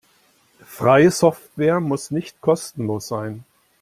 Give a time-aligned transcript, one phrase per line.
[0.65, 3.45] Freie Software muss nicht kostenlos sein.